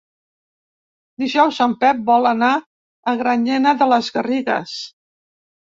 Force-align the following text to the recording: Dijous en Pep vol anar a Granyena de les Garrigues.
Dijous 1.25 1.59
en 1.67 1.75
Pep 1.85 2.01
vol 2.09 2.27
anar 2.31 2.51
a 3.13 3.17
Granyena 3.23 3.79
de 3.85 3.91
les 3.95 4.13
Garrigues. 4.19 4.77